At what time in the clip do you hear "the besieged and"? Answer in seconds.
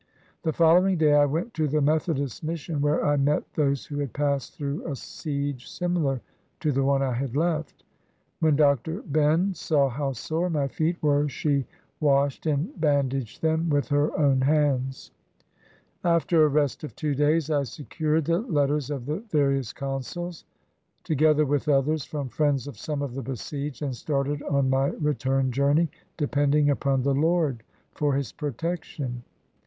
23.13-23.95